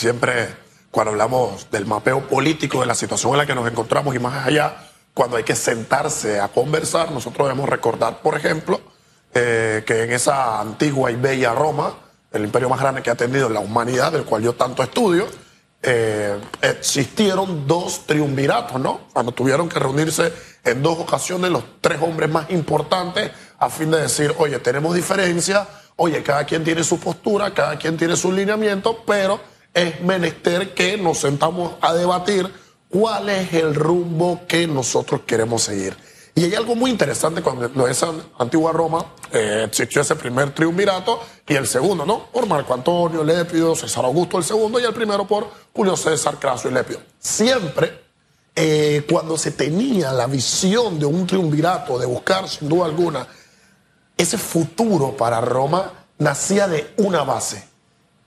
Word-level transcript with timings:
siempre 0.00 0.48
cuando 0.90 1.12
hablamos 1.12 1.70
del 1.70 1.86
mapeo 1.86 2.26
político 2.26 2.80
de 2.80 2.86
la 2.86 2.94
situación 2.94 3.32
en 3.32 3.38
la 3.38 3.46
que 3.46 3.54
nos 3.54 3.68
encontramos 3.68 4.14
y 4.14 4.18
más 4.18 4.46
allá, 4.46 4.74
cuando 5.12 5.36
hay 5.36 5.44
que 5.44 5.54
sentarse 5.54 6.40
a 6.40 6.48
conversar, 6.48 7.12
nosotros 7.12 7.46
debemos 7.46 7.68
recordar, 7.68 8.22
por 8.22 8.34
ejemplo, 8.34 8.80
eh, 9.34 9.84
que 9.86 10.04
en 10.04 10.12
esa 10.12 10.60
antigua 10.60 11.10
y 11.10 11.16
bella 11.16 11.52
Roma, 11.52 11.94
el 12.32 12.44
imperio 12.44 12.68
más 12.68 12.80
grande 12.80 13.02
que 13.02 13.10
ha 13.10 13.14
tenido 13.14 13.48
la 13.48 13.60
humanidad, 13.60 14.10
del 14.12 14.24
cual 14.24 14.42
yo 14.42 14.54
tanto 14.54 14.82
estudio, 14.82 15.26
eh, 15.82 16.38
existieron 16.62 17.66
dos 17.66 18.06
triunviratos, 18.06 18.80
¿no? 18.80 19.02
Cuando 19.12 19.32
tuvieron 19.32 19.68
que 19.68 19.78
reunirse 19.78 20.32
en 20.64 20.82
dos 20.82 20.98
ocasiones 20.98 21.50
los 21.50 21.64
tres 21.80 22.00
hombres 22.00 22.30
más 22.30 22.50
importantes 22.50 23.30
a 23.58 23.68
fin 23.68 23.90
de 23.90 24.00
decir, 24.00 24.34
oye, 24.38 24.58
tenemos 24.58 24.94
diferencias, 24.94 25.68
oye, 25.96 26.22
cada 26.22 26.44
quien 26.44 26.64
tiene 26.64 26.84
su 26.84 26.98
postura, 26.98 27.52
cada 27.52 27.78
quien 27.78 27.96
tiene 27.96 28.16
su 28.16 28.32
lineamiento, 28.32 29.04
pero 29.06 29.40
es 29.74 30.00
menester 30.00 30.74
que 30.74 30.96
nos 30.96 31.18
sentamos 31.18 31.74
a 31.80 31.94
debatir 31.94 32.50
cuál 32.88 33.28
es 33.28 33.52
el 33.52 33.74
rumbo 33.74 34.42
que 34.46 34.66
nosotros 34.66 35.22
queremos 35.26 35.62
seguir. 35.62 35.96
Y 36.34 36.44
hay 36.44 36.54
algo 36.54 36.74
muy 36.74 36.90
interesante 36.90 37.42
cuando 37.42 37.88
esa 37.88 38.12
antigua 38.38 38.72
Roma 38.72 39.04
eh, 39.32 39.64
existió 39.66 40.00
ese 40.02 40.14
primer 40.16 40.54
triunvirato 40.54 41.20
y 41.46 41.54
el 41.54 41.66
segundo, 41.66 42.06
¿no? 42.06 42.26
Por 42.26 42.46
Marco 42.46 42.72
Antonio, 42.72 43.24
Lépido, 43.24 43.74
César 43.74 44.04
Augusto 44.04 44.38
el 44.38 44.44
segundo 44.44 44.78
y 44.78 44.84
el 44.84 44.94
primero 44.94 45.26
por 45.26 45.48
Julio 45.74 45.96
César, 45.96 46.38
Craso 46.38 46.68
y 46.68 46.72
Lépido. 46.72 47.00
Siempre 47.18 48.00
eh, 48.54 49.04
cuando 49.10 49.36
se 49.36 49.52
tenía 49.52 50.12
la 50.12 50.26
visión 50.26 50.98
de 50.98 51.06
un 51.06 51.26
triunvirato, 51.26 51.98
de 51.98 52.06
buscar 52.06 52.48
sin 52.48 52.68
duda 52.68 52.86
alguna 52.86 53.26
ese 54.16 54.38
futuro 54.38 55.16
para 55.16 55.40
Roma, 55.40 55.92
nacía 56.18 56.68
de 56.68 56.92
una 56.98 57.22
base, 57.22 57.64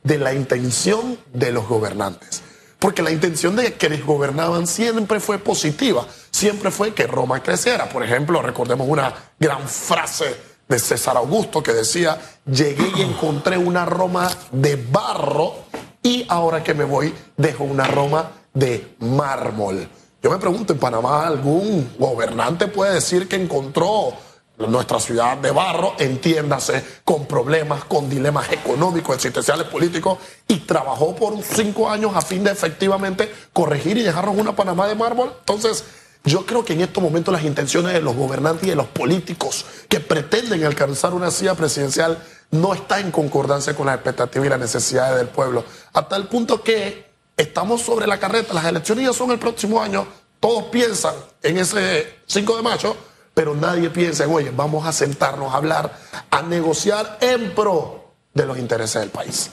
de 0.03 0.17
la 0.17 0.33
intención 0.33 1.17
de 1.33 1.51
los 1.51 1.67
gobernantes. 1.67 2.41
Porque 2.79 3.01
la 3.01 3.11
intención 3.11 3.55
de 3.55 3.73
quienes 3.73 4.05
gobernaban 4.05 4.67
siempre 4.67 5.19
fue 5.19 5.39
positiva, 5.39 6.05
siempre 6.31 6.69
fue 6.69 6.93
que 6.93 7.07
Roma 7.07 7.41
creciera. 7.41 7.87
Por 7.87 8.03
ejemplo, 8.03 8.41
recordemos 8.41 8.87
una 8.89 9.13
gran 9.39 9.67
frase 9.67 10.35
de 10.67 10.79
César 10.79 11.15
Augusto 11.15 11.63
que 11.63 11.71
decía, 11.71 12.19
llegué 12.45 12.91
y 12.97 13.01
encontré 13.01 13.57
una 13.57 13.85
Roma 13.85 14.29
de 14.51 14.75
barro 14.75 15.53
y 16.01 16.25
ahora 16.27 16.61
que 16.63 16.73
me 16.73 16.83
voy 16.83 17.13
dejo 17.37 17.63
una 17.63 17.87
Roma 17.87 18.31
de 18.53 18.95
mármol. 18.99 19.87
Yo 20.21 20.29
me 20.31 20.37
pregunto, 20.37 20.73
¿en 20.73 20.79
Panamá 20.79 21.27
algún 21.27 21.95
gobernante 21.97 22.67
puede 22.67 22.95
decir 22.95 23.27
que 23.27 23.35
encontró 23.35 24.13
nuestra 24.57 24.99
ciudad 24.99 25.37
de 25.37 25.51
barro, 25.51 25.95
entiéndase, 25.97 26.83
con 27.03 27.25
problemas, 27.25 27.85
con 27.85 28.09
dilemas 28.09 28.51
económicos, 28.51 29.15
existenciales, 29.15 29.67
políticos, 29.67 30.19
y 30.47 30.59
trabajó 30.59 31.15
por 31.15 31.41
cinco 31.41 31.89
años 31.89 32.15
a 32.15 32.21
fin 32.21 32.43
de 32.43 32.51
efectivamente 32.51 33.33
corregir 33.51 33.97
y 33.97 34.03
dejarnos 34.03 34.37
una 34.37 34.55
Panamá 34.55 34.87
de 34.87 34.95
mármol. 34.95 35.33
Entonces, 35.39 35.83
yo 36.23 36.45
creo 36.45 36.63
que 36.63 36.73
en 36.73 36.81
estos 36.81 37.03
momentos 37.03 37.33
las 37.33 37.43
intenciones 37.43 37.93
de 37.93 38.01
los 38.01 38.15
gobernantes 38.15 38.65
y 38.65 38.69
de 38.69 38.75
los 38.75 38.87
políticos 38.87 39.65
que 39.89 39.99
pretenden 39.99 40.63
alcanzar 40.63 41.13
una 41.13 41.31
silla 41.31 41.55
presidencial 41.55 42.23
no 42.51 42.73
está 42.73 42.99
en 42.99 43.11
concordancia 43.11 43.75
con 43.75 43.87
las 43.87 43.95
expectativas 43.95 44.45
y 44.45 44.49
las 44.49 44.59
necesidades 44.59 45.17
del 45.17 45.27
pueblo. 45.27 45.65
Hasta 45.91 46.15
el 46.15 46.27
punto 46.27 46.63
que 46.63 47.11
estamos 47.35 47.81
sobre 47.81 48.07
la 48.07 48.19
carreta, 48.19 48.53
las 48.53 48.65
elecciones 48.65 49.05
ya 49.05 49.13
son 49.13 49.31
el 49.31 49.39
próximo 49.39 49.81
año, 49.81 50.07
todos 50.39 50.65
piensan 50.65 51.15
en 51.41 51.57
ese 51.57 52.19
5 52.27 52.55
de 52.55 52.61
mayo, 52.61 52.95
pero 53.33 53.55
nadie 53.55 53.89
piensa 53.89 54.25
en, 54.25 54.31
oye, 54.31 54.51
vamos 54.55 54.85
a 54.85 54.91
sentarnos 54.91 55.53
a 55.53 55.57
hablar, 55.57 55.93
a 56.29 56.41
negociar 56.41 57.17
en 57.21 57.51
pro 57.51 58.11
de 58.33 58.45
los 58.45 58.57
intereses 58.57 59.01
del 59.01 59.09
país. 59.09 59.51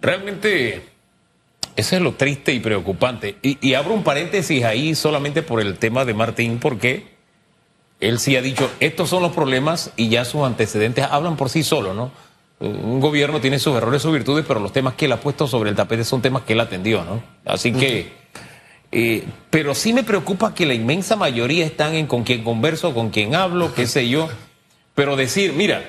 Realmente, 0.00 0.88
eso 1.74 1.96
es 1.96 2.02
lo 2.02 2.14
triste 2.14 2.52
y 2.52 2.60
preocupante. 2.60 3.36
Y, 3.42 3.74
abro 3.74 3.94
un 3.94 4.02
paréntesis 4.02 4.64
ahí 4.64 4.94
solamente 4.94 5.42
por 5.42 5.60
el 5.60 5.78
tema 5.78 6.04
de 6.04 6.14
Martín, 6.14 6.58
porque 6.58 7.16
él 8.00 8.18
sí 8.18 8.36
ha 8.36 8.42
dicho, 8.42 8.70
estos 8.80 9.08
son 9.08 9.22
los 9.22 9.32
problemas 9.32 9.90
y 9.96 10.08
ya 10.08 10.24
sus 10.24 10.42
antecedentes 10.42 11.06
hablan 11.10 11.36
por 11.36 11.48
sí 11.48 11.62
solos, 11.62 11.96
¿no? 11.96 12.10
Un 12.58 13.00
gobierno 13.00 13.40
tiene 13.40 13.58
sus 13.58 13.76
errores, 13.76 14.00
sus 14.00 14.12
virtudes, 14.12 14.44
pero 14.48 14.60
los 14.60 14.72
temas 14.72 14.94
que 14.94 15.04
él 15.04 15.12
ha 15.12 15.20
puesto 15.20 15.46
sobre 15.46 15.70
el 15.70 15.76
tapete 15.76 16.04
son 16.04 16.22
temas 16.22 16.42
que 16.42 16.54
él 16.54 16.60
atendió, 16.60 17.04
¿no? 17.04 17.22
Así 17.44 17.72
que... 17.72 18.26
Eh, 18.98 19.24
pero 19.50 19.74
sí 19.74 19.92
me 19.92 20.04
preocupa 20.04 20.54
que 20.54 20.64
la 20.64 20.72
inmensa 20.72 21.16
mayoría 21.16 21.66
están 21.66 21.92
en 21.92 22.06
con 22.06 22.24
quien 22.24 22.42
converso, 22.42 22.94
con 22.94 23.10
quien 23.10 23.34
hablo, 23.34 23.74
qué 23.74 23.86
sé 23.86 24.08
yo. 24.08 24.26
Pero 24.94 25.16
decir, 25.16 25.52
mira, 25.52 25.84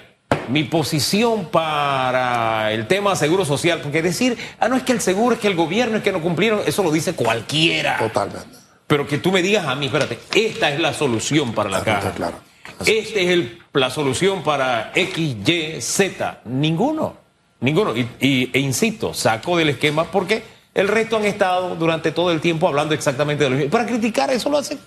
mi 0.50 0.66
posición 0.66 1.46
para 1.46 2.73
el 2.73 2.85
tema 2.88 3.16
seguro 3.16 3.46
social, 3.46 3.79
porque 3.81 4.01
decir, 4.01 4.38
ah, 4.59 4.67
no 4.67 4.75
es 4.75 4.84
que 4.84 4.91
el 4.91 5.00
seguro, 5.00 5.35
es 5.35 5.40
que 5.40 5.47
el 5.47 5.56
gobierno, 5.56 5.96
es 5.96 6.03
que 6.03 6.12
no 6.12 6.22
cumplieron, 6.22 6.59
eso 6.66 6.84
lo 6.84 6.91
dice 6.91 7.13
cualquiera. 7.13 7.97
Totalmente. 7.97 8.57
Pero 8.88 9.07
que 9.07 9.19
tú 9.19 9.31
me 9.31 9.41
digas 9.41 9.67
a 9.67 9.75
mí, 9.75 9.85
espérate, 9.85 10.19
esta 10.35 10.69
es 10.69 10.81
la 10.81 10.91
solución 10.94 11.53
para 11.53 11.69
la 11.69 11.85
caja. 11.85 12.12
Claro. 12.12 12.40
Esta 12.85 13.19
es 13.22 13.29
el, 13.29 13.59
la 13.72 13.90
solución 13.90 14.44
para 14.44 14.91
X, 14.94 15.38
Y, 15.47 15.79
Z. 15.79 16.41
Ninguno. 16.44 17.16
Ninguno. 17.62 17.96
Y, 17.96 18.50
e 18.51 18.59
insisto, 18.59 19.13
saco 19.13 19.56
del 19.56 19.69
esquema 19.69 20.03
porque 20.12 20.56
el 20.77 20.88
resto 20.88 21.17
han 21.17 21.25
estado 21.25 21.75
durante 21.75 22.11
todo 22.11 22.31
el 22.31 22.39
tiempo 22.39 22.67
hablando 22.67 22.93
exactamente 22.93 23.43
de 23.43 23.49
lo 23.49 23.55
mismo. 23.55 23.71
Para 23.71 23.88
criticar 23.88 24.29
eso 24.29 24.47
lo 24.47 24.59
hacen 24.59 24.79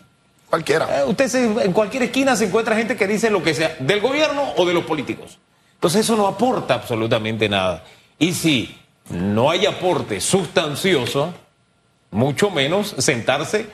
cualquiera. 0.48 1.00
Eh, 1.00 1.04
usted 1.04 1.34
en 1.64 1.72
cualquier 1.72 2.04
esquina 2.04 2.36
se 2.36 2.44
encuentra 2.44 2.76
gente 2.76 2.96
que 2.96 3.08
dice 3.08 3.28
lo 3.28 3.42
que 3.42 3.54
sea, 3.54 3.76
del 3.80 4.00
gobierno 4.00 4.52
o 4.56 4.64
de 4.64 4.72
los 4.72 4.84
políticos. 4.84 5.38
Entonces 5.74 6.02
eso 6.02 6.16
no 6.16 6.28
aporta 6.28 6.74
absolutamente 6.74 7.48
nada. 7.48 7.82
Y 8.20 8.32
si 8.34 8.78
no 9.08 9.50
hay 9.50 9.66
aporte 9.66 10.20
sustancioso, 10.20 11.34
mucho 12.12 12.50
menos 12.50 12.94
sentarse 12.98 13.66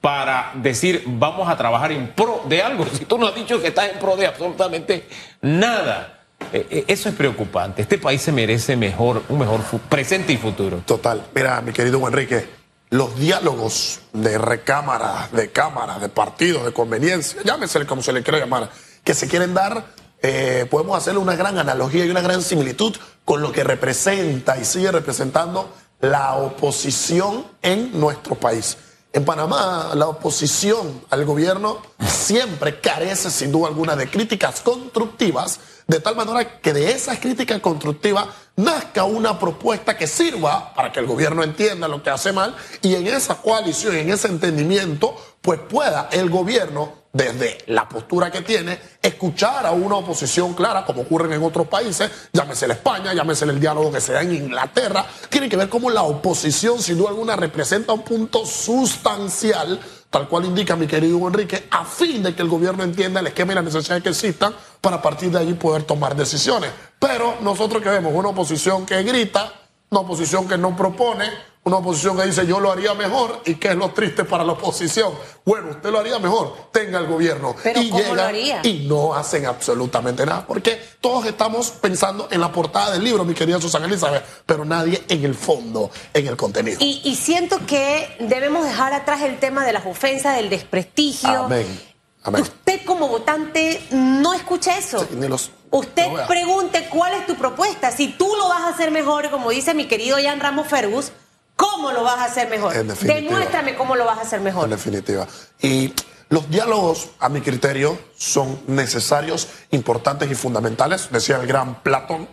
para 0.00 0.52
decir 0.54 1.02
vamos 1.06 1.48
a 1.48 1.56
trabajar 1.56 1.90
en 1.90 2.06
pro 2.12 2.44
de 2.48 2.62
algo. 2.62 2.86
Si 2.92 3.04
tú 3.04 3.18
no 3.18 3.26
has 3.26 3.34
dicho 3.34 3.60
que 3.60 3.68
estás 3.68 3.90
en 3.90 3.98
pro 3.98 4.14
de 4.14 4.28
absolutamente 4.28 5.08
nada. 5.40 6.13
Eh, 6.54 6.68
eh, 6.70 6.84
eso 6.86 7.08
es 7.08 7.16
preocupante. 7.16 7.82
Este 7.82 7.98
país 7.98 8.22
se 8.22 8.30
merece 8.30 8.76
mejor, 8.76 9.24
un 9.28 9.40
mejor 9.40 9.60
presente 9.88 10.32
y 10.32 10.36
futuro. 10.36 10.82
Total. 10.86 11.26
Mira, 11.34 11.60
mi 11.62 11.72
querido 11.72 12.06
Enrique, 12.06 12.46
los 12.90 13.18
diálogos 13.18 13.98
de 14.12 14.38
recámara, 14.38 15.28
de 15.32 15.50
cámara, 15.50 15.98
de 15.98 16.08
partidos, 16.08 16.64
de 16.64 16.72
conveniencia, 16.72 17.42
llámese 17.42 17.84
como 17.86 18.04
se 18.04 18.12
le 18.12 18.22
quiera 18.22 18.38
llamar, 18.38 18.70
que 19.02 19.14
se 19.14 19.26
quieren 19.26 19.52
dar, 19.52 19.84
eh, 20.22 20.64
podemos 20.70 20.96
hacerle 20.96 21.18
una 21.18 21.34
gran 21.34 21.58
analogía 21.58 22.04
y 22.04 22.10
una 22.10 22.20
gran 22.20 22.40
similitud 22.40 22.94
con 23.24 23.42
lo 23.42 23.50
que 23.50 23.64
representa 23.64 24.56
y 24.56 24.64
sigue 24.64 24.92
representando 24.92 25.74
la 26.00 26.34
oposición 26.34 27.46
en 27.62 27.98
nuestro 27.98 28.36
país. 28.36 28.76
En 29.14 29.24
Panamá, 29.24 29.92
la 29.94 30.08
oposición 30.08 31.04
al 31.08 31.24
gobierno 31.24 31.80
siempre 32.04 32.80
carece, 32.80 33.30
sin 33.30 33.52
duda 33.52 33.68
alguna, 33.68 33.94
de 33.94 34.10
críticas 34.10 34.60
constructivas, 34.60 35.60
de 35.86 36.00
tal 36.00 36.16
manera 36.16 36.58
que 36.60 36.72
de 36.72 36.90
esas 36.90 37.20
críticas 37.20 37.60
constructivas 37.60 38.26
nazca 38.56 39.04
una 39.04 39.38
propuesta 39.38 39.96
que 39.96 40.08
sirva 40.08 40.74
para 40.74 40.90
que 40.90 40.98
el 40.98 41.06
gobierno 41.06 41.44
entienda 41.44 41.86
lo 41.86 42.02
que 42.02 42.10
hace 42.10 42.32
mal 42.32 42.56
y 42.82 42.96
en 42.96 43.06
esa 43.06 43.36
coalición, 43.36 43.94
en 43.94 44.10
ese 44.10 44.26
entendimiento, 44.26 45.16
pues 45.42 45.60
pueda 45.60 46.08
el 46.10 46.28
gobierno 46.28 47.03
desde 47.14 47.58
la 47.68 47.88
postura 47.88 48.30
que 48.30 48.42
tiene, 48.42 48.76
escuchar 49.00 49.64
a 49.64 49.70
una 49.70 49.94
oposición 49.94 50.52
clara, 50.52 50.84
como 50.84 51.02
ocurre 51.02 51.32
en 51.32 51.42
otros 51.44 51.68
países, 51.68 52.10
llámese 52.32 52.66
la 52.66 52.74
España, 52.74 53.14
llámese 53.14 53.44
el 53.44 53.60
diálogo 53.60 53.92
que 53.92 54.00
se 54.00 54.12
da 54.12 54.22
en 54.22 54.34
Inglaterra, 54.34 55.06
tiene 55.30 55.48
que 55.48 55.56
ver 55.56 55.68
cómo 55.68 55.90
la 55.90 56.02
oposición, 56.02 56.82
sin 56.82 56.98
duda 56.98 57.10
alguna, 57.10 57.36
representa 57.36 57.92
un 57.92 58.02
punto 58.02 58.44
sustancial, 58.44 59.78
tal 60.10 60.28
cual 60.28 60.44
indica 60.44 60.74
mi 60.74 60.88
querido 60.88 61.16
Enrique, 61.28 61.68
a 61.70 61.84
fin 61.84 62.20
de 62.20 62.34
que 62.34 62.42
el 62.42 62.48
gobierno 62.48 62.82
entienda 62.82 63.20
el 63.20 63.28
esquema 63.28 63.52
y 63.52 63.54
las 63.54 63.64
necesidades 63.64 64.02
que 64.02 64.08
existan 64.08 64.52
para 64.80 64.96
a 64.96 65.02
partir 65.02 65.30
de 65.30 65.38
allí 65.38 65.54
poder 65.54 65.84
tomar 65.84 66.16
decisiones. 66.16 66.72
Pero 66.98 67.36
nosotros 67.42 67.80
que 67.80 67.90
vemos 67.90 68.12
una 68.12 68.30
oposición 68.30 68.84
que 68.84 69.00
grita, 69.04 69.52
una 69.90 70.00
oposición 70.00 70.48
que 70.48 70.58
no 70.58 70.76
propone, 70.76 71.30
una 71.64 71.76
oposición 71.78 72.16
que 72.16 72.24
dice 72.24 72.46
yo 72.46 72.60
lo 72.60 72.70
haría 72.70 72.92
mejor 72.94 73.40
y 73.46 73.54
que 73.54 73.68
es 73.68 73.74
lo 73.76 73.90
triste 73.90 74.24
para 74.24 74.44
la 74.44 74.52
oposición. 74.52 75.12
Bueno, 75.44 75.70
usted 75.70 75.90
lo 75.90 75.98
haría 75.98 76.18
mejor, 76.18 76.54
tenga 76.72 76.98
el 76.98 77.06
gobierno. 77.06 77.54
Pero 77.62 77.80
y 77.80 77.88
¿cómo 77.90 78.14
lo 78.14 78.22
haría? 78.22 78.60
y 78.62 78.86
no 78.86 79.14
hacen 79.14 79.46
absolutamente 79.46 80.24
nada. 80.26 80.46
Porque 80.46 80.78
todos 81.00 81.24
estamos 81.26 81.70
pensando 81.70 82.28
en 82.30 82.40
la 82.40 82.52
portada 82.52 82.92
del 82.92 83.02
libro, 83.04 83.24
mi 83.24 83.34
querida 83.34 83.60
Susana 83.60 83.86
Elizabeth, 83.86 84.24
pero 84.46 84.64
nadie 84.64 85.02
en 85.08 85.24
el 85.24 85.34
fondo, 85.34 85.90
en 86.12 86.26
el 86.26 86.36
contenido. 86.36 86.76
Y, 86.80 87.00
y 87.04 87.16
siento 87.16 87.58
que 87.66 88.16
debemos 88.20 88.64
dejar 88.64 88.92
atrás 88.92 89.22
el 89.22 89.38
tema 89.38 89.64
de 89.64 89.72
las 89.72 89.86
ofensas, 89.86 90.36
del 90.36 90.50
desprestigio. 90.50 91.44
Amén. 91.44 91.80
Amén. 92.24 92.42
Usted 92.42 92.84
como 92.86 93.08
votante 93.08 93.82
no 93.90 94.32
escucha 94.34 94.76
eso. 94.78 95.00
Sí, 95.00 95.08
ni 95.16 95.28
los- 95.28 95.50
Usted 95.70 96.06
no 96.08 96.26
pregunte 96.28 96.88
cuál 96.88 97.14
es 97.14 97.26
tu 97.26 97.34
propuesta. 97.34 97.90
Si 97.90 98.08
tú 98.08 98.32
lo 98.38 98.48
vas 98.48 98.60
a 98.62 98.68
hacer 98.68 98.90
mejor, 98.92 99.28
como 99.30 99.50
dice 99.50 99.74
mi 99.74 99.86
querido 99.88 100.16
Jan 100.22 100.38
Ramos 100.40 100.68
Fergus, 100.68 101.10
¿cómo 101.56 101.92
lo 101.92 102.02
vas 102.02 102.18
a 102.18 102.24
hacer 102.24 102.48
mejor? 102.48 102.72
Demuéstrame 102.72 103.76
cómo 103.76 103.96
lo 103.96 104.04
vas 104.04 104.18
a 104.18 104.22
hacer 104.22 104.40
mejor. 104.40 104.64
En 104.64 104.70
definitiva. 104.70 105.26
Y 105.60 105.92
los 106.28 106.50
diálogos, 106.50 107.10
a 107.20 107.28
mi 107.28 107.40
criterio, 107.40 107.98
son 108.16 108.60
necesarios, 108.66 109.48
importantes 109.70 110.30
y 110.30 110.34
fundamentales. 110.34 111.10
Decía 111.10 111.36
el 111.36 111.46
gran 111.46 111.82
Platón, 111.82 112.28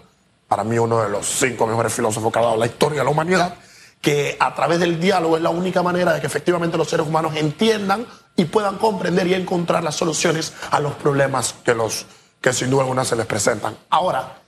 para 0.48 0.64
mí 0.64 0.80
uno 0.80 1.02
de 1.02 1.10
los 1.10 1.28
cinco 1.28 1.68
mejores 1.68 1.94
filósofos 1.94 2.32
que 2.32 2.40
ha 2.40 2.42
dado 2.42 2.58
la 2.58 2.66
historia 2.66 3.00
de 3.00 3.06
la 3.06 3.12
humanidad. 3.12 3.56
que 4.02 4.36
a 4.40 4.56
través 4.56 4.80
del 4.80 5.00
diálogo 5.00 5.38
es 5.38 5.44
la 5.44 5.52
única 5.52 5.84
manera 5.84 6.12
de 6.12 6.20
que 6.20 6.26
efectivamente 6.26 6.76
los 6.76 6.90
seres 6.90 7.06
humanos 7.06 7.36
entiendan 7.36 8.08
y 8.36 8.46
puedan 8.46 8.80
comprender 8.80 9.28
y 9.28 9.36
encontrar 9.36 9.84
las 9.84 9.96
soluciones 9.96 10.54
a 10.72 10.80
los 10.80 10.94
problemas 10.94 11.54
que, 11.64 11.76
los, 11.76 12.08
que 12.42 12.52
sin 12.52 12.72
duda 12.72 12.82
alguna 12.82 13.06
se 13.06 13.16
les 13.16 13.28
presentan. 13.28 13.78
Ahora, 13.92 14.42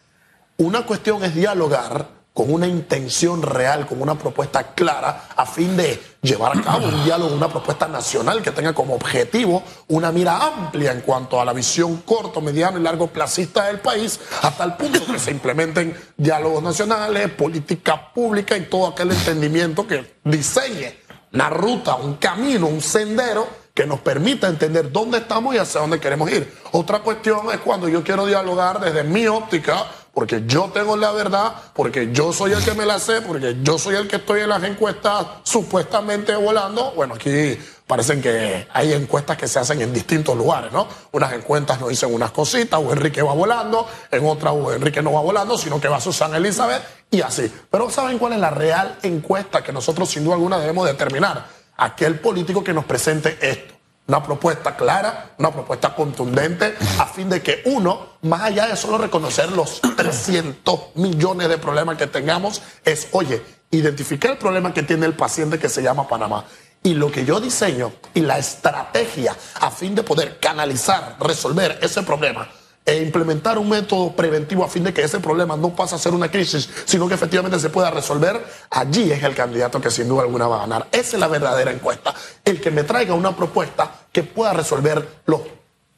una 0.58 0.88
cuestión 0.88 1.24
es 1.24 1.36
dialogar 1.36 2.08
con 2.34 2.52
una 2.52 2.68
intención 2.68 3.44
real, 3.44 3.86
con 3.86 4.02
una 4.02 4.16
propuesta 4.18 4.74
clara, 4.74 5.30
a 5.36 5.46
fin 5.46 5.78
de 5.78 6.02
llevar 6.22 6.58
a 6.58 6.62
cabo 6.62 6.88
un 6.88 7.04
diálogo, 7.04 7.36
una 7.36 7.48
propuesta 7.48 7.88
nacional 7.88 8.42
que 8.42 8.50
tenga 8.50 8.74
como 8.74 8.96
objetivo 8.96 9.62
una 9.90 10.12
mira 10.12 10.48
amplia 10.48 10.92
en 10.92 11.02
cuanto 11.02 11.40
a 11.40 11.46
la 11.46 11.54
visión 11.54 11.98
corto, 11.98 12.42
mediano 12.42 12.80
y 12.80 12.82
largo 12.82 13.08
placista 13.08 13.66
del 13.66 13.80
país, 13.80 14.20
hasta 14.42 14.64
el 14.64 14.74
punto 14.74 15.06
que 15.06 15.20
se 15.20 15.32
implementen 15.32 15.96
diálogos 16.18 16.64
nacionales, 16.64 17.30
política 17.32 18.12
pública 18.12 18.58
y 18.58 18.62
todo 18.62 18.88
aquel 18.88 19.12
entendimiento 19.12 19.86
que 19.86 20.16
diseñe 20.24 21.04
una 21.34 21.50
ruta, 21.50 21.96
un 21.96 22.16
camino, 22.16 22.68
un 22.68 22.82
sendero 22.82 23.48
que 23.74 23.88
nos 23.88 24.00
permita 24.02 24.48
entender 24.48 24.92
dónde 24.92 25.20
estamos 25.20 25.56
y 25.56 25.58
hacia 25.58 25.82
dónde 25.82 26.00
queremos 26.00 26.32
ir. 26.32 26.54
Otra 26.72 27.00
cuestión 27.00 27.52
es 27.52 27.58
cuando 27.58 27.90
yo 27.90 28.04
quiero 28.04 28.26
dialogar 28.26 28.80
desde 28.80 29.04
mi 29.04 29.28
óptica 29.28 29.86
porque 30.14 30.44
yo 30.46 30.70
tengo 30.72 30.96
la 30.96 31.12
verdad, 31.12 31.54
porque 31.74 32.12
yo 32.12 32.32
soy 32.32 32.54
el 32.54 32.64
que 32.64 32.74
me 32.74 32.86
la 32.86 33.00
sé, 33.00 33.22
porque 33.22 33.58
yo 33.64 33.80
soy 33.80 33.96
el 33.96 34.08
que 34.08 34.18
estoy 34.18 34.42
en 34.42 34.50
las 34.50 34.64
encuestas 34.64 35.26
supuestamente 35.42 36.36
volando. 36.36 36.92
Bueno, 36.92 37.16
aquí 37.16 37.58
parecen 37.88 38.22
que 38.22 38.68
hay 38.72 38.94
encuestas 38.94 39.38
que 39.38 39.48
se 39.48 39.58
hacen 39.58 39.82
en 39.82 39.92
distintos 39.92 40.38
lugares, 40.38 40.72
¿no? 40.72 40.88
Unas 41.12 41.34
encuestas 41.34 41.80
nos 41.80 41.90
dicen 41.90 42.14
unas 42.14 42.32
cositas, 42.32 42.80
o 42.80 42.94
Enrique 42.94 43.24
va 43.24 43.34
volando, 43.34 43.88
en 44.12 44.26
otras 44.26 44.54
o 44.54 44.72
Enrique 44.72 45.02
no 45.02 45.14
va 45.14 45.22
volando, 45.22 45.58
sino 45.58 45.82
que 45.82 45.88
va 45.88 46.00
Susana 46.00 46.38
Elizabeth 46.38 46.84
y 47.10 47.22
así. 47.22 47.52
Pero 47.72 47.90
¿saben 47.90 48.20
cuál 48.20 48.34
es 48.34 48.40
la 48.40 48.52
real 48.52 49.00
encuesta 49.02 49.64
que 49.64 49.74
nosotros 49.74 50.10
sin 50.10 50.24
duda 50.24 50.36
alguna 50.36 50.60
debemos 50.60 50.86
determinar? 50.86 51.48
Aquel 51.78 52.20
político 52.20 52.64
que 52.64 52.72
nos 52.72 52.86
presente 52.86 53.38
esto 53.42 53.73
una 54.08 54.22
propuesta 54.22 54.76
clara, 54.76 55.34
una 55.38 55.52
propuesta 55.52 55.96
contundente, 55.96 56.76
a 57.00 57.06
fin 57.06 57.30
de 57.30 57.42
que 57.42 57.62
uno, 57.66 58.18
más 58.24 58.42
allá 58.42 58.68
de 58.68 58.76
solo 58.76 58.98
reconocer 58.98 59.52
los 59.52 59.82
300 59.96 60.96
millones 60.96 61.48
de 61.50 61.58
problemas 61.58 61.98
que 61.98 62.08
tengamos, 62.08 62.62
es, 62.84 63.08
oye, 63.12 63.42
identificar 63.72 64.32
el 64.32 64.38
problema 64.38 64.74
que 64.74 64.84
tiene 64.84 65.06
el 65.06 65.14
paciente 65.14 65.58
que 65.58 65.70
se 65.70 65.82
llama 65.82 66.08
Panamá. 66.08 66.46
Y 66.84 66.96
lo 66.96 67.10
que 67.12 67.24
yo 67.24 67.40
diseño 67.40 67.94
y 68.14 68.22
la 68.22 68.38
estrategia 68.38 69.36
a 69.62 69.72
fin 69.72 69.96
de 69.96 70.04
poder 70.04 70.38
canalizar, 70.40 71.16
resolver 71.20 71.80
ese 71.82 72.04
problema, 72.04 72.50
e 72.86 73.02
implementar 73.02 73.58
un 73.58 73.70
método 73.70 74.12
preventivo 74.12 74.64
a 74.64 74.68
fin 74.68 74.84
de 74.84 74.94
que 74.94 75.02
ese 75.02 75.20
problema 75.20 75.56
no 75.56 75.70
pase 75.70 75.96
a 75.96 75.98
ser 75.98 76.14
una 76.14 76.30
crisis, 76.30 76.70
sino 76.86 77.08
que 77.08 77.14
efectivamente 77.14 77.60
se 77.60 77.70
pueda 77.70 77.90
resolver, 77.90 78.44
allí 78.70 79.12
es 79.12 79.24
el 79.24 79.34
candidato 79.36 79.80
que 79.80 79.90
sin 79.90 80.08
duda 80.10 80.24
alguna 80.24 80.48
va 80.48 80.58
a 80.58 80.60
ganar. 80.62 80.88
Esa 80.92 81.16
es 81.16 81.20
la 81.20 81.28
verdadera 81.28 81.72
encuesta. 81.72 82.14
El 82.44 82.60
que 82.60 82.72
me 82.72 82.84
traiga 82.84 83.14
una 83.14 83.36
propuesta 83.36 83.90
que 84.12 84.24
pueda 84.24 84.54
resolver 84.54 85.08
los 85.26 85.42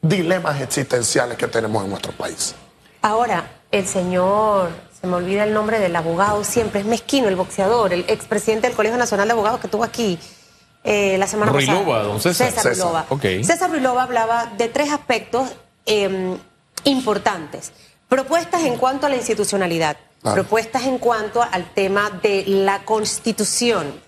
dilemas 0.00 0.60
existenciales 0.60 1.36
que 1.36 1.48
tenemos 1.48 1.82
en 1.82 1.90
nuestro 1.90 2.12
país. 2.12 2.54
Ahora, 3.02 3.50
el 3.72 3.86
señor, 3.86 4.70
se 5.00 5.08
me 5.08 5.16
olvida 5.16 5.42
el 5.42 5.52
nombre 5.52 5.80
del 5.80 5.96
abogado, 5.96 6.44
siempre 6.44 6.80
es 6.80 6.86
mezquino, 6.86 7.26
el 7.26 7.36
boxeador, 7.36 7.92
el 7.92 8.04
expresidente 8.06 8.68
del 8.68 8.76
Colegio 8.76 8.96
Nacional 8.96 9.26
de 9.26 9.32
Abogados 9.32 9.60
que 9.60 9.66
estuvo 9.66 9.82
aquí. 9.82 10.18
Eh, 10.84 11.18
la 11.18 11.26
semana 11.26 11.50
Ruilova, 11.50 12.04
don 12.04 12.20
César. 12.20 12.52
César, 12.52 12.72
Ruilova. 12.72 13.06
César 13.20 13.70
Ruilova 13.70 14.04
hablaba 14.04 14.52
de 14.56 14.68
tres 14.68 14.92
aspectos 14.92 15.48
eh, 15.84 16.36
importantes. 16.86 17.72
Propuestas 18.08 18.62
en 18.62 18.76
cuanto 18.76 19.06
a 19.06 19.10
la 19.10 19.16
institucionalidad, 19.16 19.96
propuestas 20.22 20.84
en 20.84 20.98
cuanto 20.98 21.42
al 21.42 21.72
tema 21.74 22.10
de 22.22 22.44
la 22.46 22.84
constitución, 22.84 24.00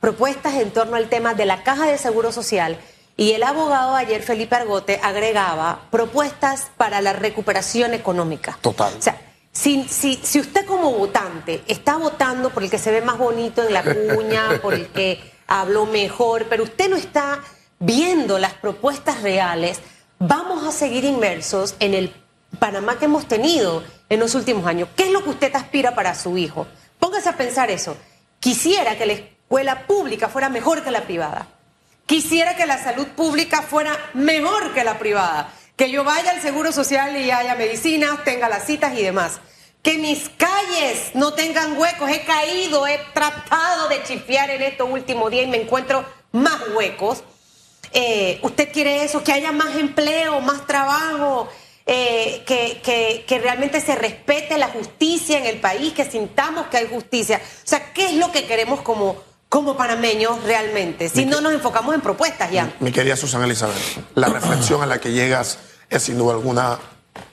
propuestas 0.00 0.54
en 0.54 0.70
torno 0.70 0.96
al 0.96 1.08
tema 1.08 1.34
de 1.34 1.46
la 1.46 1.62
caja 1.62 1.86
de 1.86 1.98
seguro 1.98 2.30
social. 2.30 2.78
Y 3.16 3.32
el 3.32 3.42
abogado 3.42 3.96
ayer, 3.96 4.22
Felipe 4.22 4.54
Argote, 4.54 5.00
agregaba 5.02 5.88
propuestas 5.90 6.70
para 6.76 7.00
la 7.00 7.14
recuperación 7.14 7.94
económica. 7.94 8.58
Total. 8.60 8.92
O 8.96 9.02
sea, 9.02 9.20
si, 9.50 9.84
si, 9.88 10.20
si 10.22 10.38
usted 10.38 10.64
como 10.66 10.92
votante 10.92 11.62
está 11.66 11.96
votando 11.96 12.50
por 12.50 12.62
el 12.62 12.70
que 12.70 12.78
se 12.78 12.92
ve 12.92 13.00
más 13.00 13.18
bonito 13.18 13.64
en 13.64 13.72
la 13.72 13.82
cuña, 13.82 14.58
por 14.62 14.74
el 14.74 14.86
que 14.88 15.20
habló 15.48 15.86
mejor, 15.86 16.46
pero 16.48 16.62
usted 16.62 16.88
no 16.88 16.96
está 16.96 17.40
viendo 17.80 18.38
las 18.38 18.54
propuestas 18.54 19.22
reales, 19.22 19.80
vamos 20.18 20.64
a 20.64 20.72
seguir 20.72 21.04
inmersos 21.04 21.76
en 21.80 21.94
el 21.94 22.14
Panamá 22.58 22.98
que 22.98 23.04
hemos 23.04 23.26
tenido 23.28 23.84
en 24.08 24.20
los 24.20 24.34
últimos 24.34 24.66
años. 24.66 24.88
¿Qué 24.96 25.04
es 25.04 25.12
lo 25.12 25.22
que 25.22 25.30
usted 25.30 25.54
aspira 25.54 25.94
para 25.94 26.14
su 26.14 26.36
hijo? 26.38 26.66
Póngase 26.98 27.28
a 27.28 27.36
pensar 27.36 27.70
eso. 27.70 27.96
Quisiera 28.40 28.96
que 28.96 29.06
la 29.06 29.12
escuela 29.14 29.86
pública 29.86 30.28
fuera 30.28 30.48
mejor 30.48 30.82
que 30.82 30.90
la 30.90 31.02
privada. 31.02 31.46
Quisiera 32.06 32.56
que 32.56 32.66
la 32.66 32.82
salud 32.82 33.06
pública 33.08 33.62
fuera 33.62 33.92
mejor 34.14 34.72
que 34.72 34.82
la 34.82 34.98
privada. 34.98 35.52
Que 35.76 35.90
yo 35.90 36.04
vaya 36.04 36.30
al 36.30 36.40
seguro 36.40 36.72
social 36.72 37.16
y 37.16 37.30
haya 37.30 37.54
medicinas, 37.54 38.24
tenga 38.24 38.48
las 38.48 38.64
citas 38.64 38.98
y 38.98 39.02
demás. 39.02 39.40
Que 39.82 39.98
mis 39.98 40.28
calles 40.30 41.10
no 41.14 41.34
tengan 41.34 41.78
huecos. 41.78 42.10
He 42.10 42.24
caído, 42.24 42.86
he 42.86 42.98
tratado 43.12 43.88
de 43.88 44.02
chifiar 44.04 44.50
en 44.50 44.62
estos 44.62 44.90
últimos 44.90 45.30
días 45.30 45.44
y 45.44 45.50
me 45.50 45.60
encuentro 45.60 46.04
más 46.32 46.60
huecos. 46.74 47.22
Eh, 47.92 48.38
¿Usted 48.42 48.70
quiere 48.72 49.04
eso? 49.04 49.22
Que 49.22 49.32
haya 49.32 49.52
más 49.52 49.76
empleo, 49.76 50.40
más 50.40 50.66
trabajo, 50.66 51.48
eh, 51.90 52.42
que, 52.46 53.24
que, 53.26 53.38
realmente 53.38 53.80
se 53.80 53.94
respete 53.94 54.58
la 54.58 54.68
justicia 54.68 55.38
en 55.38 55.46
el 55.46 55.58
país, 55.58 55.94
que 55.94 56.04
sintamos 56.04 56.66
que 56.66 56.76
hay 56.76 56.86
justicia. 56.86 57.40
O 57.42 57.66
sea, 57.66 57.94
¿qué 57.94 58.10
es 58.10 58.14
lo 58.14 58.30
que 58.30 58.46
queremos 58.46 58.82
como, 58.82 59.16
como 59.48 59.74
panameños 59.74 60.42
realmente? 60.44 61.08
Si 61.08 61.24
no 61.24 61.40
nos 61.40 61.54
enfocamos 61.54 61.94
en 61.94 62.02
propuestas 62.02 62.50
ya. 62.50 62.74
Mi, 62.80 62.92
querida 62.92 63.16
Susana 63.16 63.46
Elizabeth, 63.46 63.76
la 64.14 64.28
reflexión 64.28 64.82
a 64.82 64.86
la 64.86 65.00
que 65.00 65.12
llegas 65.12 65.58
es 65.88 66.02
sin 66.02 66.18
duda 66.18 66.34
alguna, 66.34 66.78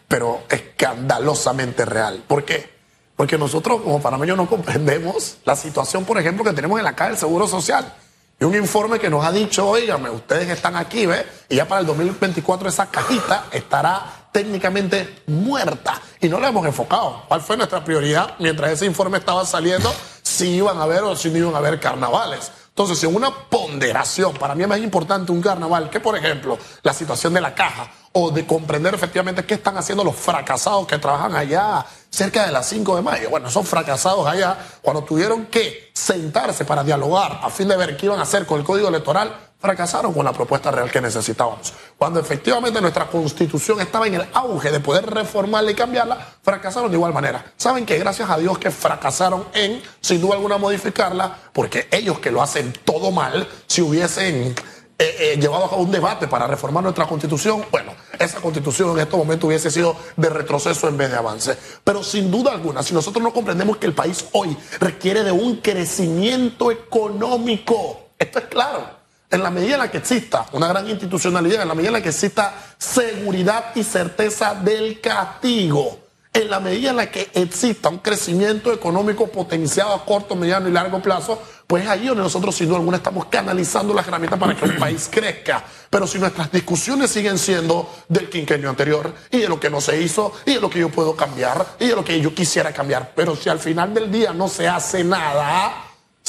pero 0.07 0.43
escandalosamente 0.49 1.83
real. 1.83 2.23
¿Por 2.25 2.45
qué? 2.45 2.69
Porque 3.17 3.37
nosotros 3.37 3.81
como 3.81 4.01
panameños 4.01 4.37
no 4.37 4.47
comprendemos 4.47 5.37
la 5.43 5.57
situación, 5.57 6.05
por 6.05 6.17
ejemplo, 6.17 6.45
que 6.45 6.53
tenemos 6.53 6.79
en 6.79 6.85
la 6.85 6.95
calle 6.95 7.11
del 7.11 7.19
Seguro 7.19 7.45
Social. 7.45 7.93
Y 8.39 8.43
un 8.43 8.55
informe 8.55 8.99
que 8.99 9.09
nos 9.09 9.23
ha 9.23 9.31
dicho, 9.31 9.67
oígame, 9.67 10.09
ustedes 10.09 10.49
están 10.49 10.75
aquí, 10.75 11.05
¿ves? 11.05 11.25
Y 11.47 11.55
ya 11.55 11.67
para 11.67 11.81
el 11.81 11.87
2024 11.87 12.67
esa 12.67 12.87
cajita 12.87 13.45
estará 13.51 14.27
técnicamente 14.31 15.23
muerta. 15.27 16.01
Y 16.19 16.27
no 16.27 16.39
la 16.39 16.49
hemos 16.49 16.65
enfocado. 16.65 17.23
¿Cuál 17.29 17.39
fue 17.39 17.55
nuestra 17.55 17.83
prioridad 17.85 18.35
mientras 18.39 18.71
ese 18.71 18.85
informe 18.85 19.19
estaba 19.19 19.45
saliendo? 19.45 19.93
Si 20.21 20.49
iban 20.49 20.77
a 20.79 20.83
haber 20.83 21.03
o 21.03 21.15
si 21.15 21.29
no 21.29 21.37
iban 21.37 21.55
a 21.55 21.59
haber 21.59 21.79
carnavales. 21.79 22.51
Entonces, 22.77 23.01
en 23.05 23.15
una 23.15 23.33
ponderación, 23.33 24.33
para 24.33 24.53
mí 24.53 24.63
es 24.63 24.67
más 24.67 24.79
importante 24.79 25.31
un 25.31 25.41
carnaval 25.41 25.89
que, 25.89 26.01
por 26.01 26.17
ejemplo, 26.17 26.59
la 26.83 26.93
situación 26.93 27.33
de 27.33 27.39
la 27.39 27.55
caja 27.55 27.89
o 28.11 28.31
de 28.31 28.45
comprender 28.45 28.93
efectivamente 28.93 29.45
qué 29.45 29.53
están 29.53 29.77
haciendo 29.77 30.03
los 30.03 30.13
fracasados 30.13 30.85
que 30.85 30.97
trabajan 30.97 31.37
allá 31.37 31.85
cerca 32.09 32.45
de 32.45 32.51
las 32.51 32.67
5 32.67 32.97
de 32.97 33.01
mayo. 33.01 33.29
Bueno, 33.29 33.47
esos 33.47 33.65
fracasados 33.65 34.27
allá, 34.27 34.57
cuando 34.81 35.05
tuvieron 35.05 35.45
que 35.45 35.89
sentarse 35.93 36.65
para 36.65 36.83
dialogar 36.83 37.39
a 37.41 37.49
fin 37.49 37.69
de 37.69 37.77
ver 37.77 37.95
qué 37.95 38.07
iban 38.07 38.19
a 38.19 38.23
hacer 38.23 38.45
con 38.45 38.59
el 38.59 38.65
código 38.65 38.89
electoral, 38.89 39.44
fracasaron 39.65 40.13
con 40.13 40.23
la 40.23 40.31
propuesta 40.31 40.69
real 40.69 40.91
que 40.91 41.01
necesitábamos. 41.01 41.73
Cuando 41.97 42.19
efectivamente 42.19 42.79
nuestra 42.79 43.07
constitución 43.07 43.81
estaba 43.81 44.05
en 44.05 44.15
el 44.15 44.27
auge 44.31 44.71
de 44.71 44.79
poder 44.79 45.07
reformarla 45.07 45.71
y 45.71 45.75
cambiarla, 45.75 46.17
fracasaron 46.43 46.91
de 46.91 46.97
igual 46.97 47.13
manera. 47.13 47.43
Saben 47.57 47.83
que 47.83 47.97
gracias 47.97 48.29
a 48.29 48.37
Dios 48.37 48.59
que 48.59 48.69
fracasaron 48.69 49.45
en, 49.53 49.81
sin 50.01 50.21
duda 50.21 50.35
alguna, 50.35 50.59
modificarla, 50.59 51.35
porque 51.51 51.87
ellos 51.89 52.19
que 52.19 52.29
lo 52.29 52.43
hacen 52.43 52.73
todo 52.85 53.09
mal, 53.09 53.47
si 53.65 53.81
hubiesen 53.81 54.53
eh, 54.99 55.15
eh, 55.19 55.37
llevado 55.41 55.65
a 55.65 55.69
cabo 55.71 55.81
un 55.81 55.91
debate 55.91 56.27
para 56.27 56.45
reformar 56.45 56.83
nuestra 56.83 57.07
constitución, 57.07 57.65
bueno, 57.71 57.93
esa 58.19 58.39
constitución 58.39 58.91
en 58.91 58.99
estos 58.99 59.17
momentos 59.17 59.47
hubiese 59.47 59.71
sido 59.71 59.95
de 60.15 60.29
retroceso 60.29 60.87
en 60.87 60.95
vez 60.95 61.09
de 61.09 61.17
avance. 61.17 61.57
Pero 61.83 62.03
sin 62.03 62.29
duda 62.29 62.51
alguna, 62.51 62.83
si 62.83 62.93
nosotros 62.93 63.23
no 63.23 63.33
comprendemos 63.33 63.77
que 63.77 63.87
el 63.87 63.93
país 63.93 64.25
hoy 64.33 64.55
requiere 64.79 65.23
de 65.23 65.31
un 65.31 65.55
crecimiento 65.55 66.69
económico, 66.71 68.09
esto 68.19 68.37
es 68.37 68.45
claro 68.45 69.04
en 69.35 69.43
la 69.43 69.51
medida 69.51 69.73
en 69.73 69.79
la 69.79 69.91
que 69.91 69.97
exista 69.97 70.45
una 70.53 70.67
gran 70.67 70.89
institucionalidad, 70.89 71.61
en 71.61 71.67
la 71.67 71.75
medida 71.75 71.89
en 71.89 71.93
la 71.93 72.01
que 72.01 72.09
exista 72.09 72.53
seguridad 72.77 73.75
y 73.75 73.83
certeza 73.83 74.55
del 74.55 74.99
castigo, 75.01 75.99
en 76.33 76.49
la 76.49 76.59
medida 76.59 76.89
en 76.89 76.97
la 76.97 77.11
que 77.11 77.29
exista 77.33 77.89
un 77.89 77.99
crecimiento 77.99 78.73
económico 78.73 79.27
potenciado 79.27 79.93
a 79.93 80.05
corto, 80.05 80.35
mediano 80.35 80.67
y 80.67 80.71
largo 80.71 81.01
plazo, 81.01 81.41
pues 81.67 81.83
es 81.83 81.89
ahí 81.89 82.07
donde 82.07 82.23
nosotros 82.23 82.53
sin 82.55 82.67
duda 82.67 82.77
alguna 82.77 82.97
estamos 82.97 83.25
canalizando 83.25 83.93
las 83.93 84.07
herramientas 84.07 84.39
para 84.39 84.55
que 84.55 84.65
un 84.65 84.77
país 84.77 85.09
crezca. 85.11 85.63
Pero 85.89 86.05
si 86.05 86.19
nuestras 86.19 86.51
discusiones 86.51 87.09
siguen 87.09 87.37
siendo 87.37 87.89
del 88.07 88.29
quinquenio 88.29 88.69
anterior 88.69 89.13
y 89.31 89.39
de 89.39 89.49
lo 89.49 89.59
que 89.59 89.69
no 89.69 89.81
se 89.81 90.01
hizo 90.01 90.33
y 90.45 90.55
de 90.55 90.61
lo 90.61 90.69
que 90.69 90.79
yo 90.79 90.89
puedo 90.89 91.15
cambiar 91.15 91.65
y 91.79 91.87
de 91.87 91.95
lo 91.95 92.03
que 92.03 92.19
yo 92.19 92.35
quisiera 92.35 92.71
cambiar, 92.73 93.13
pero 93.15 93.35
si 93.35 93.49
al 93.49 93.59
final 93.59 93.93
del 93.93 94.11
día 94.11 94.33
no 94.33 94.47
se 94.47 94.67
hace 94.67 95.03
nada, 95.03 95.84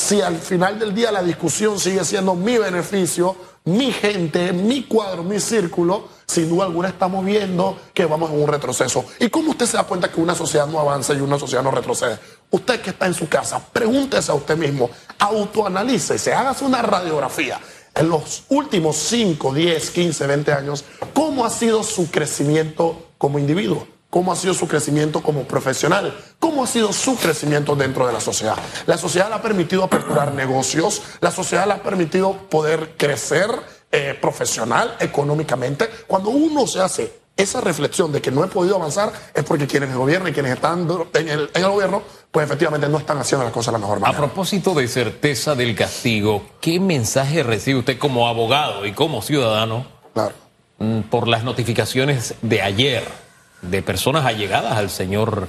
si 0.06 0.22
al 0.22 0.38
final 0.38 0.78
del 0.78 0.94
día 0.94 1.10
la 1.10 1.20
discusión 1.20 1.80
sigue 1.80 2.04
siendo 2.04 2.36
mi 2.36 2.56
beneficio, 2.58 3.34
mi 3.64 3.90
gente, 3.90 4.52
mi 4.52 4.84
cuadro, 4.84 5.24
mi 5.24 5.40
círculo, 5.40 6.06
sin 6.24 6.48
duda 6.48 6.66
alguna 6.66 6.90
estamos 6.90 7.24
viendo 7.24 7.76
que 7.92 8.04
vamos 8.04 8.30
en 8.30 8.40
un 8.40 8.46
retroceso. 8.46 9.04
¿Y 9.18 9.28
cómo 9.30 9.50
usted 9.50 9.66
se 9.66 9.76
da 9.76 9.82
cuenta 9.82 10.08
que 10.08 10.20
una 10.20 10.36
sociedad 10.36 10.68
no 10.68 10.78
avanza 10.78 11.12
y 11.12 11.20
una 11.20 11.40
sociedad 11.40 11.64
no 11.64 11.72
retrocede? 11.72 12.20
Usted 12.52 12.80
que 12.82 12.90
está 12.90 13.06
en 13.06 13.14
su 13.14 13.28
casa, 13.28 13.60
pregúntese 13.72 14.30
a 14.30 14.36
usted 14.36 14.56
mismo, 14.56 14.88
autoanalícese, 15.18 16.32
hágase 16.32 16.64
una 16.64 16.82
radiografía. 16.82 17.58
En 17.92 18.08
los 18.08 18.44
últimos 18.50 18.96
5, 18.96 19.54
10, 19.54 19.90
15, 19.90 20.26
20 20.28 20.52
años, 20.52 20.84
¿cómo 21.12 21.44
ha 21.44 21.50
sido 21.50 21.82
su 21.82 22.12
crecimiento 22.12 23.08
como 23.18 23.40
individuo? 23.40 23.88
Cómo 24.16 24.32
ha 24.32 24.36
sido 24.36 24.54
su 24.54 24.66
crecimiento 24.66 25.22
como 25.22 25.42
profesional, 25.42 26.16
cómo 26.38 26.64
ha 26.64 26.66
sido 26.66 26.90
su 26.90 27.16
crecimiento 27.16 27.76
dentro 27.76 28.06
de 28.06 28.14
la 28.14 28.20
sociedad. 28.20 28.56
La 28.86 28.96
sociedad 28.96 29.28
le 29.28 29.34
ha 29.34 29.42
permitido 29.42 29.84
aperturar 29.84 30.32
negocios, 30.32 31.02
la 31.20 31.30
sociedad 31.30 31.66
le 31.66 31.74
ha 31.74 31.82
permitido 31.82 32.32
poder 32.48 32.94
crecer 32.96 33.50
eh, 33.92 34.16
profesional, 34.18 34.96
económicamente. 35.00 35.90
Cuando 36.06 36.30
uno 36.30 36.66
se 36.66 36.80
hace 36.80 37.12
esa 37.36 37.60
reflexión 37.60 38.10
de 38.10 38.22
que 38.22 38.30
no 38.30 38.42
he 38.42 38.46
podido 38.46 38.76
avanzar 38.76 39.12
es 39.34 39.44
porque 39.44 39.66
quienes 39.66 39.94
gobiernan 39.94 40.30
y 40.30 40.32
quienes 40.32 40.54
están 40.54 40.88
en 41.12 41.28
el, 41.28 41.50
en 41.52 41.62
el, 41.62 41.70
gobierno, 41.70 42.02
pues 42.30 42.46
efectivamente 42.46 42.88
no 42.88 42.96
están 42.96 43.18
haciendo 43.18 43.44
las 43.44 43.52
cosas 43.52 43.66
de 43.66 43.72
la 43.72 43.78
mejor 43.80 44.00
manera. 44.00 44.18
A 44.18 44.22
propósito 44.22 44.72
de 44.72 44.88
certeza 44.88 45.54
del 45.54 45.74
castigo, 45.74 46.42
¿qué 46.62 46.80
mensaje 46.80 47.42
recibe 47.42 47.80
usted 47.80 47.98
como 47.98 48.28
abogado 48.28 48.86
y 48.86 48.92
como 48.92 49.20
ciudadano 49.20 49.86
claro. 50.14 50.32
Mm, 50.78 51.00
por 51.00 51.28
las 51.28 51.44
notificaciones 51.44 52.34
de 52.40 52.62
ayer? 52.62 53.25
De 53.62 53.82
personas 53.82 54.24
allegadas 54.24 54.76
al 54.76 54.90
señor 54.90 55.48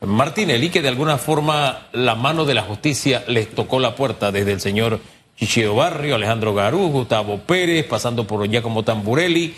Martinelli, 0.00 0.70
que 0.70 0.82
de 0.82 0.88
alguna 0.88 1.18
forma 1.18 1.86
la 1.92 2.14
mano 2.14 2.44
de 2.44 2.54
la 2.54 2.62
justicia 2.62 3.24
les 3.26 3.54
tocó 3.54 3.80
la 3.80 3.94
puerta 3.94 4.32
desde 4.32 4.52
el 4.52 4.60
señor 4.60 5.00
Chichido 5.36 5.74
Barrio, 5.74 6.14
Alejandro 6.14 6.54
Garú, 6.54 6.90
Gustavo 6.90 7.38
Pérez, 7.38 7.86
pasando 7.86 8.26
por 8.26 8.46
Giacomo 8.48 8.84
Tamburelli 8.84 9.54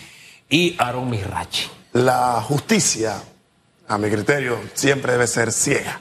y 0.49 0.75
Aaron 0.79 1.11
Mirachi. 1.11 1.69
La 1.93 2.41
justicia, 2.43 3.23
a 3.89 3.99
mi 3.99 4.09
criterio, 4.09 4.59
siempre 4.75 5.13
debe 5.13 5.27
ser 5.27 5.53
ciega. 5.53 6.01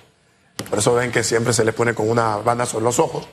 Por 0.69 0.79
eso 0.79 0.93
ven 0.93 1.11
que 1.11 1.23
siempre 1.23 1.53
se 1.53 1.65
le 1.65 1.73
pone 1.73 1.93
con 1.93 2.09
una 2.09 2.37
banda 2.37 2.65
sobre 2.65 2.85
los 2.85 2.99
ojos. 2.99 3.27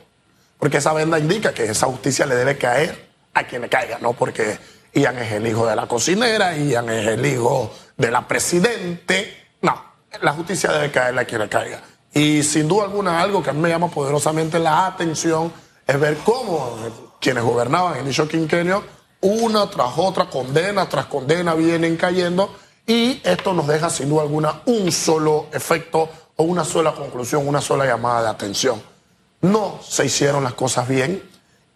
Porque 0.59 0.78
esa 0.78 0.92
venda 0.92 1.19
indica 1.19 1.52
que 1.52 1.64
esa 1.64 1.87
justicia 1.87 2.26
le 2.26 2.35
debe 2.35 2.57
caer 2.57 3.09
a 3.35 3.45
quien 3.45 3.62
le 3.62 3.69
caiga, 3.69 3.99
no 4.00 4.12
porque 4.12 4.59
Ian 4.95 5.19
es 5.19 5.33
el 5.33 5.47
hijo 5.47 5.66
de 5.66 5.75
la 5.75 5.87
cocinera, 5.87 6.57
Ian 6.57 6.90
es 6.90 7.07
el 7.07 7.25
hijo 7.25 7.73
de 7.97 8.11
la 8.11 8.27
presidente. 8.27 9.49
No, 9.61 9.81
la 10.21 10.33
justicia 10.33 10.73
debe 10.73 10.91
caerle 10.91 11.23
a 11.23 11.25
quien 11.25 11.41
le 11.41 11.49
caiga. 11.49 11.83
Y 12.13 12.43
sin 12.43 12.69
duda 12.69 12.85
alguna, 12.85 13.21
algo 13.21 13.43
que 13.43 13.51
a 13.51 13.53
mí 13.53 13.61
me 13.61 13.69
llama 13.69 13.89
poderosamente 13.89 14.59
la 14.59 14.87
atención 14.87 15.53
es 15.87 15.99
ver 15.99 16.19
cómo 16.19 16.77
quienes 17.21 17.43
gobernaban 17.43 17.99
en 17.99 18.05
dicho 18.05 18.29
quinquenio, 18.29 18.85
una 19.21 19.71
tras 19.71 19.93
otra, 19.97 20.27
condena 20.27 20.89
tras 20.89 21.07
condena, 21.07 21.55
vienen 21.55 21.97
cayendo. 21.97 22.55
Y 22.87 23.21
esto 23.25 23.55
nos 23.55 23.67
deja 23.67 23.89
sin 23.89 24.09
duda 24.09 24.23
alguna 24.23 24.63
un 24.67 24.91
solo 24.91 25.47
efecto 25.53 26.09
o 26.37 26.43
una 26.45 26.65
sola 26.65 26.93
conclusión, 26.93 27.47
una 27.47 27.61
sola 27.61 27.87
llamada 27.87 28.23
de 28.23 28.29
atención. 28.29 28.83
No 29.43 29.81
se 29.83 30.07
hicieron 30.07 30.45
las 30.45 30.55
cosas 30.55 30.89
bien 30.89 31.23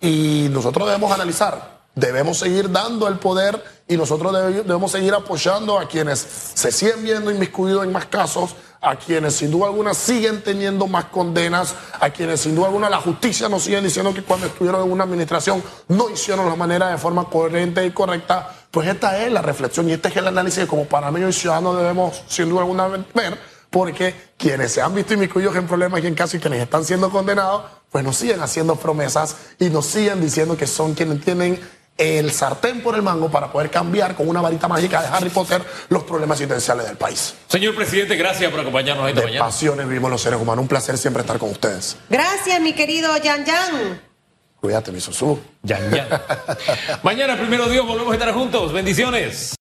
y 0.01 0.49
nosotros 0.51 0.87
debemos 0.87 1.13
analizar 1.13 1.77
debemos 1.97 2.39
seguir 2.39 2.71
dando 2.71 3.09
el 3.09 3.19
poder 3.19 3.61
y 3.89 3.97
nosotros 3.97 4.33
debemos 4.33 4.91
seguir 4.91 5.15
apoyando 5.15 5.79
a 5.79 5.87
quienes 5.87 6.19
se 6.55 6.73
siguen 6.73 7.05
viendo 7.05 7.31
inmiscuidos 7.31 7.85
en 7.85 7.93
más 7.93 8.07
casos, 8.07 8.57
a 8.81 8.97
quienes 8.97 9.37
sin 9.37 9.51
duda 9.51 9.67
alguna 9.67 9.95
siguen 9.95 10.43
teniendo 10.43 10.87
más 10.87 11.07
condenas, 11.07 11.75
a 12.01 12.11
quienes 12.11 12.41
sin 12.41 12.57
duda 12.57 12.67
alguna 12.67 12.91
la 12.91 13.01
justicia 13.01 13.49
nos 13.49 13.63
sigue 13.63 13.81
diciendo 13.81 14.13
que 14.13 14.23
cuando 14.23 14.47
estuvieron 14.47 14.85
en 14.85 14.93
una 14.93 15.05
administración 15.05 15.63
no 15.89 16.11
hicieron 16.11 16.49
la 16.49 16.57
manera 16.57 16.89
de 16.89 16.99
forma 16.99 17.25
coherente 17.31 17.85
y 17.87 17.91
correcta. 17.93 18.53
Pues 18.71 18.89
esta 18.89 19.25
es 19.25 19.33
la 19.33 19.41
reflexión 19.41 19.89
y 19.89 19.93
este 19.93 20.09
es 20.09 20.17
el 20.17 20.27
análisis 20.27 20.65
que 20.65 20.67
como 20.67 20.87
mí 21.13 21.21
y 21.21 21.33
ciudadanos 21.33 21.77
debemos 21.77 22.23
sin 22.29 22.49
duda 22.49 22.63
alguna 22.63 22.89
ver, 22.89 23.39
porque 23.71 24.15
quienes 24.37 24.73
se 24.73 24.83
han 24.83 24.95
visto 24.95 25.15
inmiscuidos 25.15 25.55
en 25.57 25.67
problemas 25.67 26.03
y 26.03 26.09
en 26.09 26.15
casos 26.15 26.35
y 26.35 26.39
quienes 26.41 26.61
están 26.61 26.85
siendo 26.85 27.11
condenados, 27.11 27.63
pues 27.91 28.05
nos 28.05 28.17
siguen 28.17 28.41
haciendo 28.41 28.77
promesas 28.77 29.37
y 29.59 29.71
nos 29.71 29.87
siguen 29.87 30.21
diciendo 30.21 30.57
que 30.57 30.67
son 30.67 30.95
quienes 30.95 31.25
tienen 31.25 31.59
el 31.99 32.31
sartén 32.31 32.83
por 32.83 32.95
el 32.95 33.03
mango 33.03 33.31
para 33.31 33.51
poder 33.51 33.71
cambiar 33.71 34.15
con 34.15 34.29
una 34.29 34.41
varita 34.41 34.69
mágica 34.69 35.03
de 35.03 35.09
Harry 35.09 35.31
Potter 35.31 35.63
los 35.89 36.05
problemas 36.05 36.39
existenciales 36.41 36.87
del 36.87 36.97
país. 36.97 37.35
Señor 37.49 37.75
presidente, 37.75 38.17
gracias 38.17 38.51
por 38.51 38.61
acompañarnos 38.61 39.09
esta 39.09 39.21
de 39.21 39.27
mañana. 39.27 39.45
pasiones 39.47 39.89
vivimos 39.89 40.11
los 40.11 40.21
seres 40.21 40.41
humanos. 40.41 40.63
Un 40.63 40.69
placer 40.69 40.99
siempre 40.99 41.23
estar 41.23 41.39
con 41.39 41.51
ustedes. 41.51 41.97
Gracias, 42.09 42.61
mi 42.61 42.73
querido 42.73 43.17
Yan 43.19 43.45
Yan. 43.45 44.01
Cuídate, 44.61 44.91
mi 44.91 45.01
Susú. 45.01 45.39
Yan 45.63 45.91
Yan. 45.91 46.09
mañana, 47.03 47.37
primero 47.37 47.69
Dios, 47.69 47.87
volvemos 47.87 48.13
a 48.13 48.17
estar 48.17 48.33
juntos. 48.33 48.73
Bendiciones. 48.73 49.55